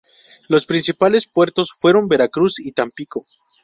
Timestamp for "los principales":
0.47-1.27